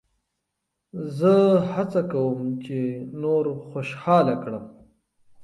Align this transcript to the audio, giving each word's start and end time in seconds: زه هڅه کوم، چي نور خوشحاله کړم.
زه 1.17 1.33
هڅه 1.71 2.01
کوم، 2.11 2.41
چي 2.63 2.79
نور 3.21 3.45
خوشحاله 3.67 4.35
کړم. 4.43 4.65